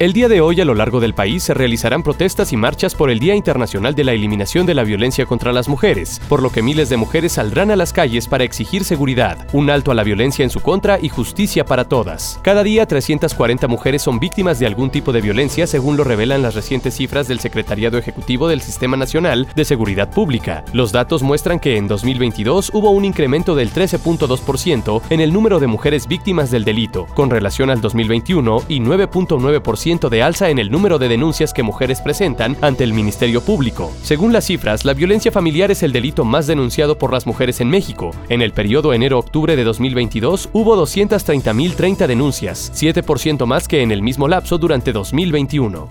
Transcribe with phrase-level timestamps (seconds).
[0.00, 3.10] El día de hoy a lo largo del país se realizarán protestas y marchas por
[3.10, 6.62] el Día Internacional de la Eliminación de la Violencia contra las Mujeres, por lo que
[6.62, 10.42] miles de mujeres saldrán a las calles para exigir seguridad, un alto a la violencia
[10.42, 12.40] en su contra y justicia para todas.
[12.42, 16.54] Cada día 340 mujeres son víctimas de algún tipo de violencia según lo revelan las
[16.54, 20.64] recientes cifras del Secretariado Ejecutivo del Sistema Nacional de Seguridad Pública.
[20.72, 25.66] Los datos muestran que en 2022 hubo un incremento del 13.2% en el número de
[25.66, 31.00] mujeres víctimas del delito, con relación al 2021 y 9.9% de alza en el número
[31.00, 33.92] de denuncias que mujeres presentan ante el Ministerio Público.
[34.02, 37.68] Según las cifras, la violencia familiar es el delito más denunciado por las mujeres en
[37.68, 38.12] México.
[38.28, 44.28] En el periodo enero-octubre de 2022 hubo 230.030 denuncias, 7% más que en el mismo
[44.28, 45.88] lapso durante 2021.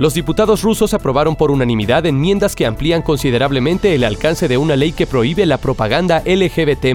[0.00, 4.92] Los diputados rusos aprobaron por unanimidad enmiendas que amplían considerablemente el alcance de una ley
[4.92, 6.86] que prohíbe la propaganda LGBT.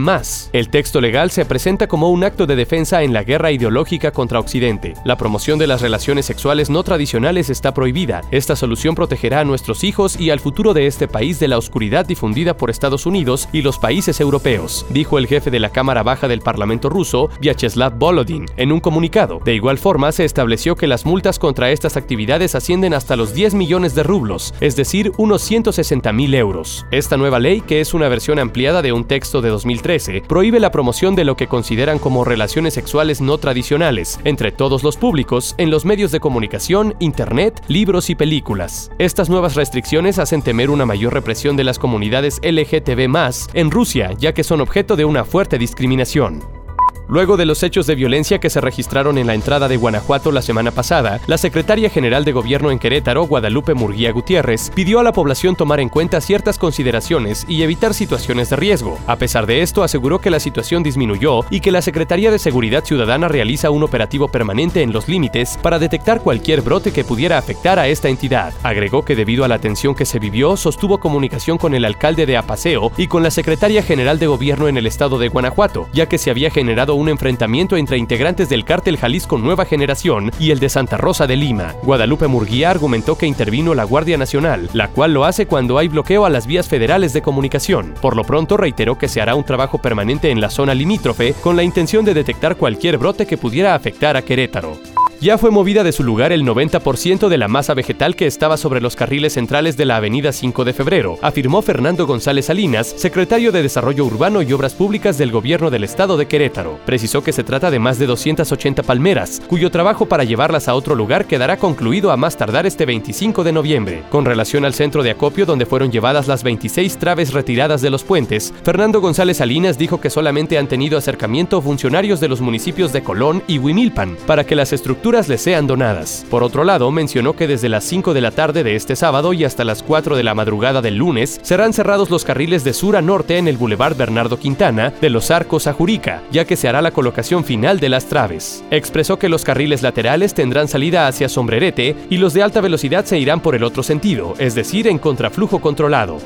[0.52, 4.40] El texto legal se presenta como un acto de defensa en la guerra ideológica contra
[4.40, 4.96] Occidente.
[5.04, 8.22] La promoción de las relaciones sexuales no tradicionales está prohibida.
[8.32, 12.08] Esta solución protegerá a nuestros hijos y al futuro de este país de la oscuridad
[12.08, 16.28] difundida por Estados Unidos y los países europeos, dijo el jefe de la Cámara Baja
[16.28, 19.42] del Parlamento ruso, Vyacheslav Volodin, en un comunicado.
[19.46, 23.54] De igual forma, se estableció que las multas contra estas actividades ascienden hasta los 10
[23.54, 26.86] millones de rublos, es decir, unos 160 mil euros.
[26.92, 30.72] Esta nueva ley, que es una versión ampliada de un texto de 2013, prohíbe la
[30.72, 35.70] promoción de lo que consideran como relaciones sexuales no tradicionales entre todos los públicos en
[35.70, 38.92] los medios de comunicación, internet, libros y películas.
[39.00, 43.06] Estas nuevas restricciones hacen temer una mayor represión de las comunidades LGTB
[43.54, 46.65] en Rusia, ya que son objeto de una fuerte discriminación.
[47.08, 50.42] Luego de los hechos de violencia que se registraron en la entrada de Guanajuato la
[50.42, 55.14] semana pasada, la secretaria general de Gobierno en Querétaro, Guadalupe Murguía Gutiérrez, pidió a la
[55.14, 58.98] población tomar en cuenta ciertas consideraciones y evitar situaciones de riesgo.
[59.06, 62.84] A pesar de esto, aseguró que la situación disminuyó y que la Secretaría de Seguridad
[62.84, 67.78] Ciudadana realiza un operativo permanente en los límites para detectar cualquier brote que pudiera afectar
[67.78, 68.54] a esta entidad.
[68.64, 72.38] Agregó que debido a la tensión que se vivió, sostuvo comunicación con el alcalde de
[72.38, 76.18] Apaseo y con la secretaria general de Gobierno en el estado de Guanajuato, ya que
[76.18, 80.70] se había generado un enfrentamiento entre integrantes del cártel Jalisco Nueva Generación y el de
[80.70, 81.74] Santa Rosa de Lima.
[81.84, 86.26] Guadalupe Murguía argumentó que intervino la Guardia Nacional, la cual lo hace cuando hay bloqueo
[86.26, 87.94] a las vías federales de comunicación.
[88.02, 91.56] Por lo pronto reiteró que se hará un trabajo permanente en la zona limítrofe con
[91.56, 94.95] la intención de detectar cualquier brote que pudiera afectar a Querétaro.
[95.22, 98.82] Ya fue movida de su lugar el 90% de la masa vegetal que estaba sobre
[98.82, 103.64] los carriles centrales de la Avenida 5 de Febrero, afirmó Fernando González Salinas, secretario de
[103.64, 106.80] Desarrollo Urbano y Obras Públicas del Gobierno del Estado de Querétaro.
[106.86, 110.96] Precisó que se trata de más de 280 palmeras, cuyo trabajo para llevarlas a otro
[110.96, 114.04] lugar quedará concluido a más tardar este 25 de noviembre.
[114.10, 118.04] Con relación al centro de acopio donde fueron llevadas las 26 traves retiradas de los
[118.04, 123.02] puentes, Fernando González Salinas dijo que solamente han tenido acercamiento funcionarios de los municipios de
[123.02, 126.26] Colón y Huimilpan para que las estructuras le sean donadas.
[126.32, 129.44] Por otro lado, mencionó que desde las 5 de la tarde de este sábado y
[129.44, 133.04] hasta las 4 de la madrugada del lunes serán cerrados los carriles de sur a
[133.04, 136.82] norte en el Boulevard Bernardo Quintana, de Los Arcos a Jurica, ya que se hará
[136.82, 138.64] la colocación final de las traves.
[138.72, 143.20] Expresó que los carriles laterales tendrán salida hacia Sombrerete y los de alta velocidad se
[143.20, 146.18] irán por el otro sentido, es decir, en contraflujo controlado.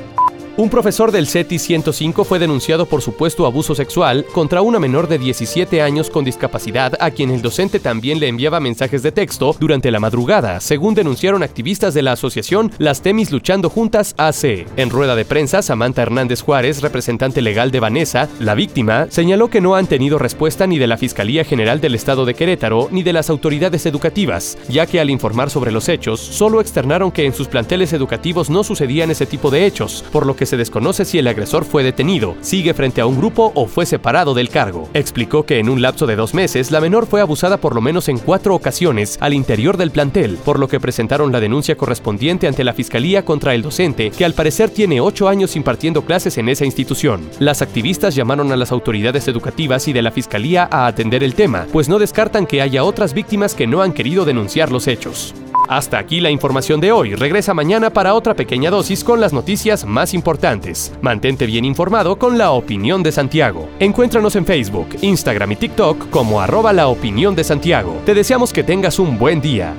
[0.60, 5.16] Un profesor del CETI 105 fue denunciado por supuesto abuso sexual contra una menor de
[5.16, 9.90] 17 años con discapacidad a quien el docente también le enviaba mensajes de texto durante
[9.90, 14.66] la madrugada, según denunciaron activistas de la asociación Las Temis Luchando Juntas AC.
[14.76, 19.62] En rueda de prensa, Samantha Hernández Juárez, representante legal de Vanessa, la víctima, señaló que
[19.62, 23.14] no han tenido respuesta ni de la Fiscalía General del Estado de Querétaro ni de
[23.14, 27.48] las autoridades educativas, ya que al informar sobre los hechos, solo externaron que en sus
[27.48, 31.28] planteles educativos no sucedían ese tipo de hechos, por lo que se desconoce si el
[31.28, 34.88] agresor fue detenido, sigue frente a un grupo o fue separado del cargo.
[34.94, 38.08] Explicó que en un lapso de dos meses la menor fue abusada por lo menos
[38.08, 42.64] en cuatro ocasiones al interior del plantel, por lo que presentaron la denuncia correspondiente ante
[42.64, 46.64] la Fiscalía contra el docente, que al parecer tiene ocho años impartiendo clases en esa
[46.64, 47.28] institución.
[47.38, 51.66] Las activistas llamaron a las autoridades educativas y de la Fiscalía a atender el tema,
[51.72, 55.32] pues no descartan que haya otras víctimas que no han querido denunciar los hechos.
[55.70, 57.14] Hasta aquí la información de hoy.
[57.14, 60.92] Regresa mañana para otra pequeña dosis con las noticias más importantes.
[61.00, 63.68] Mantente bien informado con la opinión de Santiago.
[63.78, 68.02] Encuéntranos en Facebook, Instagram y TikTok como arroba la opinión de Santiago.
[68.04, 69.72] Te deseamos que tengas un buen día.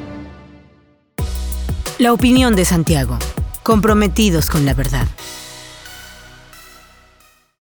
[1.97, 3.19] La opinión de Santiago.
[3.61, 5.07] comprometidos con la verdad.